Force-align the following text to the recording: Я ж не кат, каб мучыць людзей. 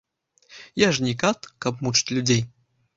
Я 0.85 0.89
ж 0.99 1.07
не 1.09 1.13
кат, 1.25 1.39
каб 1.67 1.73
мучыць 1.87 2.11
людзей. 2.17 2.47